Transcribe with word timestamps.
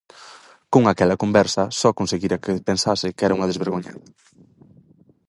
Con 0.73 0.83
aquela 0.87 1.19
conversa 1.23 1.63
só 1.79 1.89
conseguira 1.99 2.41
que 2.43 2.63
pensase 2.69 3.07
que 3.15 3.23
era 3.25 3.35
unha 3.37 3.49
desvergoñada... 3.49 4.03